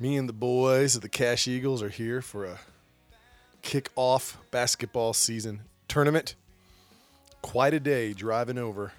[0.00, 2.60] Me and the boys of the Cash Eagles are here for a
[3.62, 6.36] kick-off basketball season tournament.
[7.42, 8.92] Quite a day driving over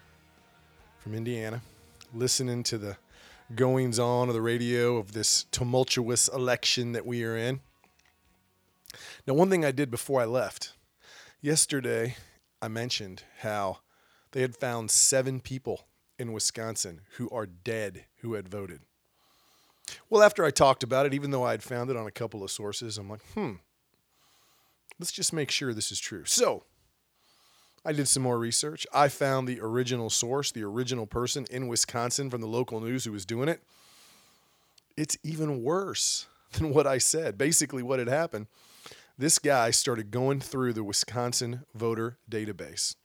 [0.97, 1.61] from Indiana,
[2.13, 2.97] listening to the
[3.55, 7.61] goings on of the radio of this tumultuous election that we are in.
[9.25, 10.73] Now, one thing I did before I left
[11.39, 12.17] yesterday,
[12.61, 13.77] I mentioned how
[14.33, 15.87] they had found seven people
[16.17, 18.81] in Wisconsin who are dead who had voted.
[20.09, 22.43] Well, after I talked about it, even though I had found it on a couple
[22.43, 23.53] of sources, I'm like, hmm,
[24.99, 26.25] let's just make sure this is true.
[26.25, 26.63] So
[27.85, 28.85] I did some more research.
[28.93, 33.11] I found the original source, the original person in Wisconsin from the local news who
[33.11, 33.61] was doing it.
[34.97, 37.37] It's even worse than what I said.
[37.37, 38.47] Basically, what had happened
[39.17, 42.95] this guy started going through the Wisconsin voter database,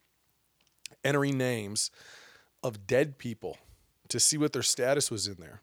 [1.03, 1.91] entering names
[2.63, 3.59] of dead people
[4.09, 5.61] to see what their status was in there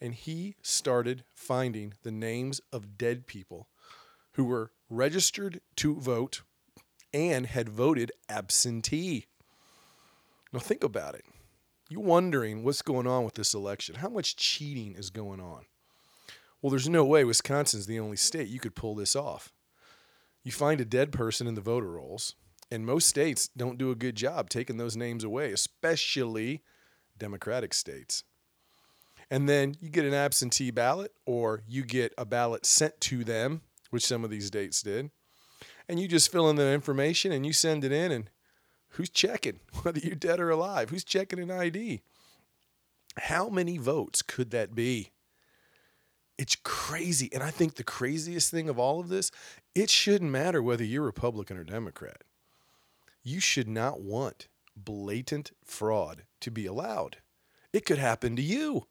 [0.00, 3.68] and he started finding the names of dead people
[4.32, 6.42] who were registered to vote
[7.12, 9.26] and had voted absentee.
[10.52, 11.24] Now, think about it.
[11.88, 13.96] You're wondering what's going on with this election.
[13.96, 15.64] How much cheating is going on?
[16.60, 19.52] Well, there's no way Wisconsin's the only state you could pull this off.
[20.42, 22.34] You find a dead person in the voter rolls,
[22.70, 26.62] and most states don't do a good job taking those names away, especially
[27.18, 28.24] Democratic states
[29.30, 33.62] and then you get an absentee ballot or you get a ballot sent to them,
[33.90, 35.10] which some of these dates did,
[35.88, 38.30] and you just fill in the information and you send it in, and
[38.90, 40.90] who's checking whether you're dead or alive?
[40.90, 42.02] Who's checking an ID?
[43.18, 45.10] How many votes could that be?
[46.38, 47.30] It's crazy.
[47.32, 49.30] And I think the craziest thing of all of this,
[49.74, 52.24] it shouldn't matter whether you're Republican or Democrat.
[53.22, 57.16] You should not want blatant fraud to be allowed.
[57.72, 58.86] It could happen to you.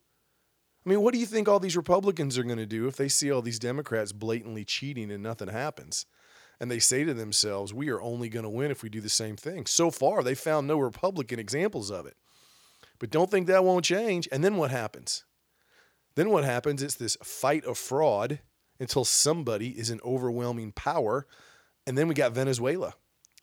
[0.85, 3.07] I mean, what do you think all these Republicans are going to do if they
[3.07, 6.05] see all these Democrats blatantly cheating and nothing happens?
[6.59, 9.09] And they say to themselves, we are only going to win if we do the
[9.09, 9.65] same thing.
[9.65, 12.15] So far, they found no Republican examples of it.
[12.99, 14.29] But don't think that won't change.
[14.31, 15.25] And then what happens?
[16.15, 16.81] Then what happens?
[16.81, 18.39] It's this fight of fraud
[18.79, 21.25] until somebody is an overwhelming power.
[21.87, 22.93] And then we got Venezuela.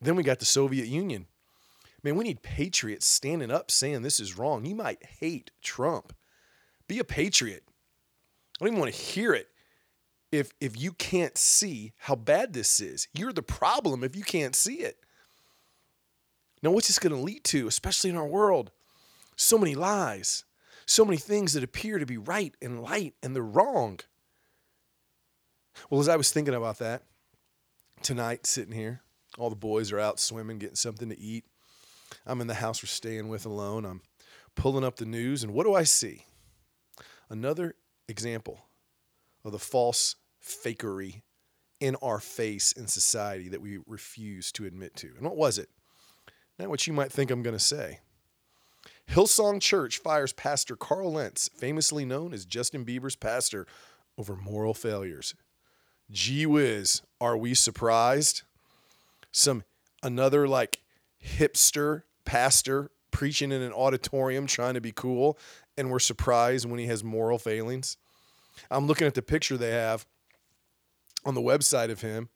[0.01, 1.27] Then we got the Soviet Union.
[2.03, 4.65] Man, we need patriots standing up saying this is wrong.
[4.65, 6.15] You might hate Trump
[6.93, 7.63] be a patriot.
[7.67, 9.49] I don't even want to hear it.
[10.31, 14.55] If if you can't see how bad this is, you're the problem if you can't
[14.55, 14.99] see it.
[16.63, 18.71] Now, what's this going to lead to, especially in our world?
[19.37, 20.45] So many lies,
[20.87, 24.01] so many things that appear to be right and light and they're wrong.
[25.89, 27.03] Well, as I was thinking about that
[28.03, 29.01] tonight, sitting here,
[29.39, 31.45] all the boys are out swimming, getting something to eat.
[32.27, 33.87] I'm in the house we're staying with alone.
[33.87, 34.03] I'm
[34.55, 36.27] pulling up the news, and what do I see?
[37.33, 37.75] Another
[38.09, 38.67] example
[39.43, 41.23] of the false fakery
[41.81, 45.09] in our face in society that we refuse to admit to.
[45.17, 45.71] And what was it?
[46.59, 48.01] Not what you might think I'm going to say.
[49.11, 53.67] Hillsong Church fires Pastor Carl Lentz, famously known as Justin Bieber's pastor,
[54.19, 55.35] over moral failures.
[56.11, 58.43] Gee whiz, are we surprised?
[59.31, 59.65] Some
[60.03, 60.81] another like
[61.25, 65.39] hipster pastor preaching in an auditorium trying to be cool
[65.77, 67.97] and we're surprised when he has moral failings.
[68.71, 70.07] I'm looking at the picture they have
[71.25, 72.29] on the website of him.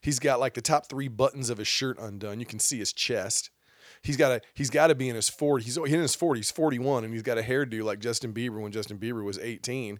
[0.00, 2.40] He's got like the top three buttons of his shirt undone.
[2.40, 3.50] You can see his chest.
[4.02, 5.62] He's got a he's got to be in his 40s.
[5.62, 8.98] He's in his 40s, 41, and he's got a hairdo like Justin Bieber when Justin
[8.98, 9.98] Bieber was 18.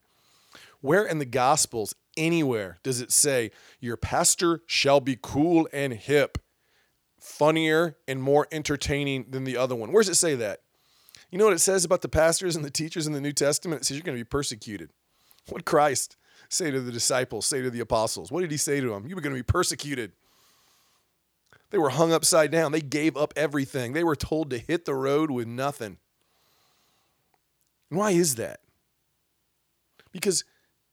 [0.80, 3.50] Where in the Gospels, anywhere, does it say
[3.80, 6.38] your pastor shall be cool and hip,
[7.18, 9.92] funnier and more entertaining than the other one?
[9.92, 10.60] Where does it say that?
[11.34, 13.82] You know what it says about the pastors and the teachers in the New Testament?
[13.82, 14.90] It says you're going to be persecuted.
[15.48, 16.16] What Christ
[16.48, 18.30] say to the disciples, say to the apostles?
[18.30, 19.08] What did he say to them?
[19.08, 20.12] You were going to be persecuted.
[21.70, 22.70] They were hung upside down.
[22.70, 23.94] They gave up everything.
[23.94, 25.98] They were told to hit the road with nothing.
[27.88, 28.60] Why is that?
[30.12, 30.44] Because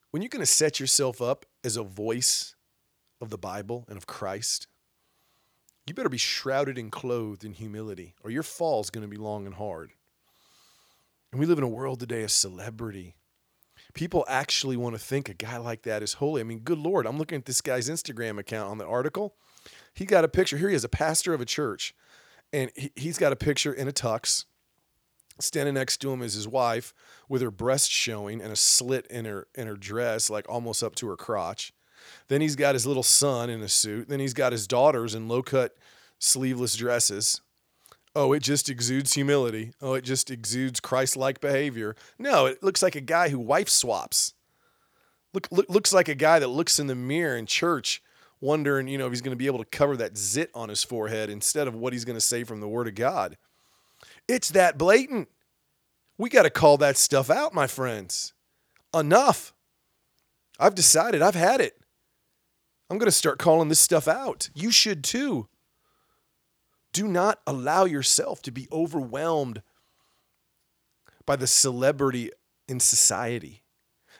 [0.10, 2.56] when you're going to set yourself up as a voice
[3.22, 4.66] of the Bible and of Christ,
[5.86, 9.18] you better be shrouded and clothed in humility, or your fall is going to be
[9.18, 9.92] long and hard.
[11.32, 13.16] And we live in a world today of celebrity.
[13.94, 16.42] People actually want to think a guy like that is holy.
[16.42, 19.36] I mean, good Lord, I'm looking at this guy's Instagram account on the article.
[19.94, 20.58] He got a picture.
[20.58, 21.96] Here he is, a pastor of a church,
[22.52, 24.46] and he, he's got a picture in a tux.
[25.40, 26.94] Standing next to him is his wife
[27.28, 30.96] with her breast showing and a slit in her in her dress, like almost up
[30.96, 31.74] to her crotch.
[32.28, 34.10] Then he's got his little son in a suit.
[34.10, 35.76] Then he's got his daughters in low cut
[36.20, 37.42] sleeveless dresses.
[38.14, 39.72] Oh, it just exudes humility.
[39.82, 41.96] Oh, it just exudes Christ like behavior.
[42.20, 44.34] No, it looks like a guy who wife swaps.
[45.34, 48.02] Look, look, looks like a guy that looks in the mirror in church
[48.42, 50.84] wondering, you know, if he's going to be able to cover that zit on his
[50.84, 53.38] forehead instead of what he's going to say from the Word of God.
[54.28, 55.30] It's that blatant.
[56.18, 58.34] We got to call that stuff out, my friends.
[58.94, 59.54] Enough.
[60.60, 61.78] I've decided, I've had it.
[62.90, 64.50] I'm going to start calling this stuff out.
[64.54, 65.48] You should too.
[66.94, 69.62] Do not allow yourself to be overwhelmed
[71.26, 72.32] by the celebrity
[72.68, 73.64] in society,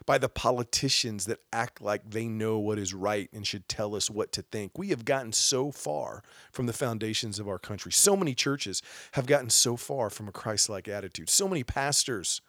[0.06, 4.10] by the politicians that act like they know what is right and should tell us
[4.10, 4.78] what to think.
[4.78, 7.92] We have gotten so far from the foundations of our country.
[7.92, 8.82] So many churches
[9.14, 11.30] have gotten so far from a Christ like attitude.
[11.30, 12.42] So many pastors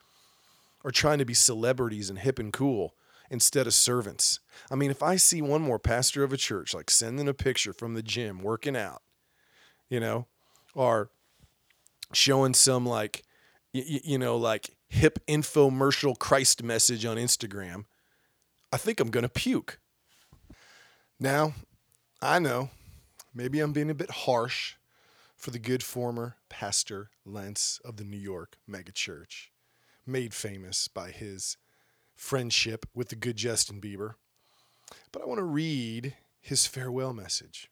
[0.84, 2.94] are trying to be celebrities and hip and cool
[3.30, 4.40] instead of servants.
[4.70, 7.72] I mean, if I see one more pastor of a church like sending a picture
[7.72, 9.02] from the gym working out,
[9.92, 10.26] you know,
[10.74, 11.10] or
[12.14, 13.24] showing some like,
[13.74, 17.84] you, you know, like hip infomercial Christ message on Instagram,
[18.72, 19.78] I think I'm going to puke.
[21.20, 21.52] Now,
[22.22, 22.70] I know
[23.34, 24.76] maybe I'm being a bit harsh
[25.36, 29.48] for the good former pastor Lentz of the New York megachurch,
[30.06, 31.58] made famous by his
[32.16, 34.14] friendship with the good Justin Bieber.
[35.12, 37.68] But I want to read his farewell message.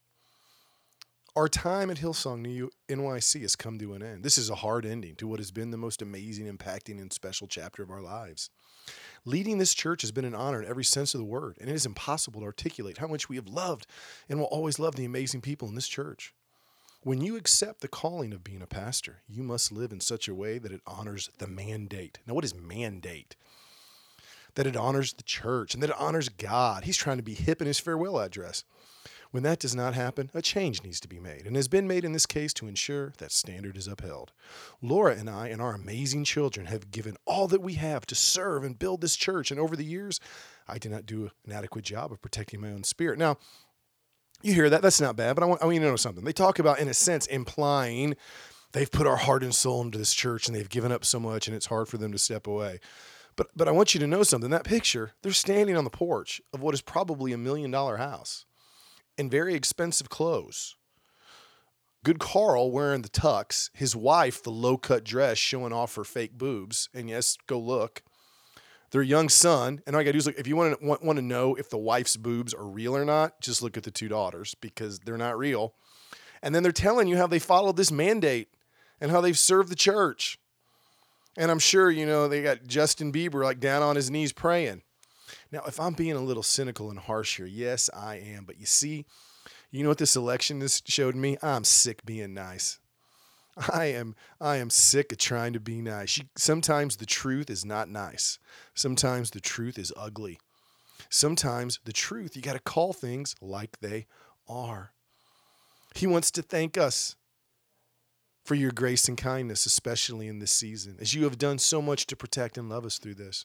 [1.37, 4.25] Our time at Hillsong New NYC has come to an end.
[4.25, 7.47] This is a hard ending to what has been the most amazing, impacting, and special
[7.47, 8.51] chapter of our lives.
[9.25, 11.75] Leading this church has been an honor in every sense of the word, and it
[11.75, 13.87] is impossible to articulate how much we have loved
[14.29, 16.35] and will always love the amazing people in this church.
[17.03, 20.35] When you accept the calling of being a pastor, you must live in such a
[20.35, 22.19] way that it honors the mandate.
[22.27, 23.37] Now, what is mandate?
[24.57, 26.83] That it honors the church and that it honors God.
[26.85, 28.65] He's trying to be hip in his farewell address.
[29.31, 32.05] When that does not happen, a change needs to be made, and has been made
[32.05, 34.33] in this case to ensure that standard is upheld.
[34.83, 38.65] Laura and I and our amazing children have given all that we have to serve
[38.65, 40.19] and build this church, and over the years,
[40.67, 43.19] I did not do an adequate job of protecting my own spirit.
[43.21, 43.37] Now,
[44.43, 44.83] you hear that?
[44.83, 46.25] That's not bad, but I want, I want you to know something.
[46.25, 48.17] They talk about, in a sense, implying
[48.73, 51.47] they've put our heart and soul into this church and they've given up so much
[51.47, 52.81] and it's hard for them to step away.
[53.37, 54.51] But, but I want you to know something.
[54.51, 58.47] That picture, they're standing on the porch of what is probably a million dollar house
[59.21, 60.77] in very expensive clothes.
[62.03, 66.39] Good Carl wearing the tux, his wife the low cut dress showing off her fake
[66.39, 66.89] boobs.
[66.95, 68.03] And yes, go look.
[68.93, 70.39] Their young son, and all I gotta do is look.
[70.39, 73.05] If you want to want, want to know if the wife's boobs are real or
[73.05, 75.75] not, just look at the two daughters because they're not real.
[76.43, 78.49] And then they're telling you how they followed this mandate
[79.01, 80.39] and how they've served the church.
[81.37, 84.83] And I'm sure you know they got Justin Bieber like down on his knees praying.
[85.53, 88.45] Now, if I'm being a little cynical and harsh here, yes, I am.
[88.45, 89.05] But you see,
[89.71, 91.37] you know what this election has showed me?
[91.43, 92.79] I'm sick being nice.
[93.73, 96.21] I am I am sick of trying to be nice.
[96.37, 98.39] Sometimes the truth is not nice.
[98.75, 100.39] Sometimes the truth is ugly.
[101.09, 104.07] Sometimes the truth you got to call things like they
[104.49, 104.93] are.
[105.95, 107.17] He wants to thank us
[108.45, 112.07] for your grace and kindness, especially in this season, as you have done so much
[112.07, 113.45] to protect and love us through this.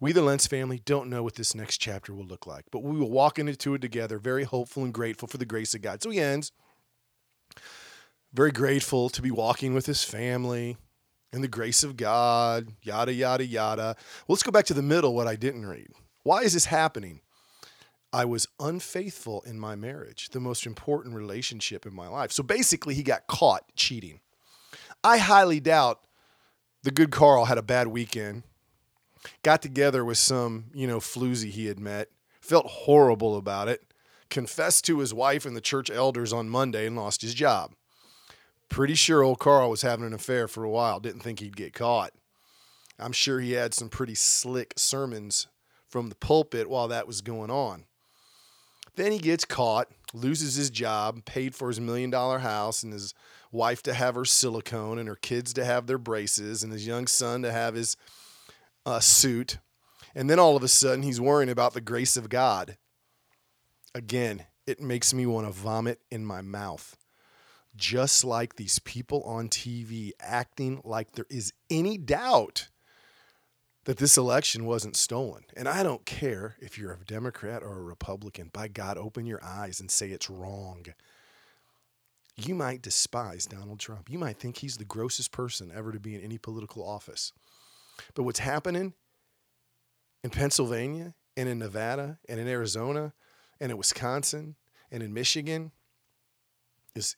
[0.00, 2.98] We, the Lentz family, don't know what this next chapter will look like, but we
[2.98, 6.02] will walk into it together, very hopeful and grateful for the grace of God.
[6.02, 6.52] So he ends
[8.32, 10.76] very grateful to be walking with his family
[11.32, 13.96] and the grace of God, yada, yada, yada.
[14.26, 15.88] Well, let's go back to the middle, what I didn't read.
[16.22, 17.20] Why is this happening?
[18.12, 22.32] I was unfaithful in my marriage, the most important relationship in my life.
[22.32, 24.20] So basically, he got caught cheating.
[25.06, 26.00] I highly doubt
[26.82, 28.42] the good Carl had a bad weekend,
[29.44, 32.08] got together with some, you know, floozy he had met,
[32.40, 33.84] felt horrible about it,
[34.30, 37.72] confessed to his wife and the church elders on Monday and lost his job.
[38.68, 41.72] Pretty sure old Carl was having an affair for a while, didn't think he'd get
[41.72, 42.12] caught.
[42.98, 45.46] I'm sure he had some pretty slick sermons
[45.88, 47.84] from the pulpit while that was going on.
[48.96, 53.14] Then he gets caught, loses his job, paid for his million dollar house, and his
[53.52, 57.06] wife to have her silicone, and her kids to have their braces, and his young
[57.06, 57.96] son to have his
[58.84, 59.58] uh, suit.
[60.14, 62.78] And then all of a sudden, he's worrying about the grace of God.
[63.94, 66.96] Again, it makes me want to vomit in my mouth.
[67.76, 72.68] Just like these people on TV acting like there is any doubt
[73.84, 75.44] that this election wasn't stolen.
[75.56, 78.50] And I don't care if you're a Democrat or a Republican.
[78.52, 80.86] By God, open your eyes and say it's wrong.
[82.36, 84.10] You might despise Donald Trump.
[84.10, 87.32] You might think he's the grossest person ever to be in any political office.
[88.14, 88.92] But what's happening
[90.22, 93.14] in Pennsylvania and in Nevada and in Arizona
[93.58, 94.56] and in Wisconsin
[94.90, 95.72] and in Michigan
[96.94, 97.16] is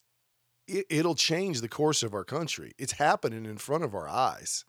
[0.69, 2.75] it, it'll change the course of our country.
[2.79, 4.65] It's happening in front of our eyes.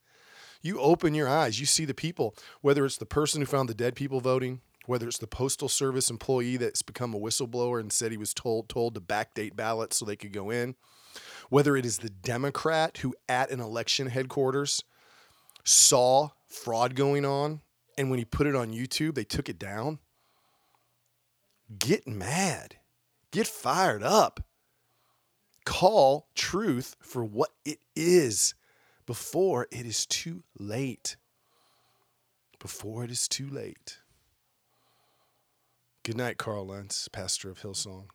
[0.61, 3.73] You open your eyes, you see the people, whether it's the person who found the
[3.73, 8.11] dead people voting, whether it's the postal service employee that's become a whistleblower and said
[8.11, 10.73] he was told told to backdate ballots so they could go in,
[11.49, 14.83] whether it is the Democrat who at an election headquarters
[15.63, 17.61] saw fraud going on
[17.99, 19.99] and when he put it on YouTube, they took it down.
[21.77, 22.77] Get mad.
[23.29, 24.39] Get fired up.
[25.65, 28.55] Call truth for what it is
[29.05, 31.15] before it is too late.
[32.57, 33.99] Before it is too late.
[36.09, 38.05] Good night, Carl Lentz, pastor of Hillsong.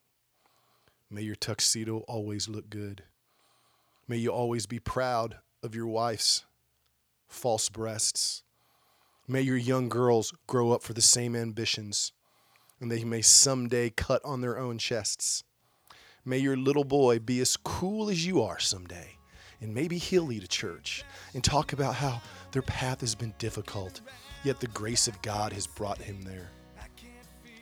[1.08, 3.04] May your tuxedo always look good.
[4.08, 6.44] May you always be proud of your wife's
[7.28, 8.42] false breasts.
[9.28, 12.10] May your young girls grow up for the same ambitions,
[12.80, 15.44] and they may someday cut on their own chests.
[16.24, 19.18] May your little boy be as cool as you are someday,
[19.60, 22.20] and maybe he'll lead a church and talk about how
[22.50, 24.00] their path has been difficult,
[24.42, 26.50] yet the grace of God has brought him there.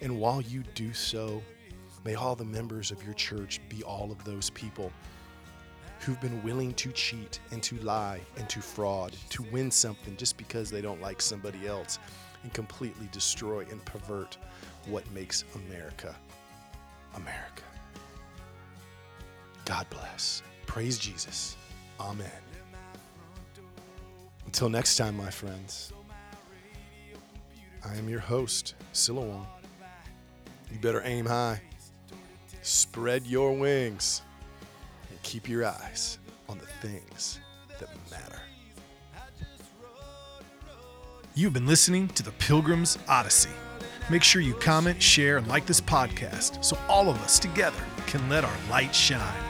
[0.03, 1.41] And while you do so,
[2.05, 4.93] may all the members of your church be all of those people
[6.01, 10.37] who've been willing to cheat and to lie and to fraud to win something just
[10.37, 12.01] because they don't like somebody else
[12.43, 14.37] and completely destroy and pervert
[14.87, 16.17] what makes America
[17.15, 17.63] America.
[19.65, 20.43] God bless.
[20.67, 21.57] Praise Jesus.
[22.01, 22.27] Amen.
[24.47, 25.93] Until next time, my friends,
[27.85, 29.47] I am your host, Silouan.
[30.73, 31.61] You better aim high,
[32.63, 34.23] spread your wings,
[35.11, 37.41] and keep your eyes on the things
[37.79, 38.41] that matter.
[41.35, 43.51] You've been listening to the Pilgrim's Odyssey.
[44.11, 48.27] Make sure you comment, share, and like this podcast so all of us together can
[48.31, 49.43] let our light shine.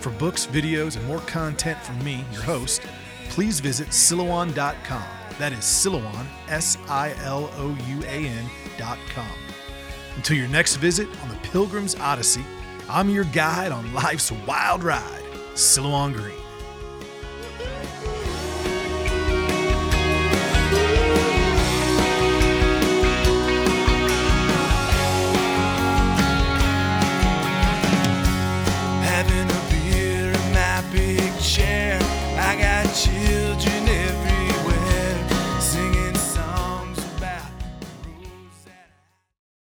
[0.00, 2.82] For books, videos, and more content from me, your host,
[3.30, 5.04] please visit Silouan.com.
[5.38, 9.49] That is Silouan, S I L O U A N.com.
[10.16, 12.44] Until your next visit on the Pilgrim's Odyssey,
[12.88, 15.22] I'm your guide on life's wild ride,
[15.54, 16.49] Silouan Green.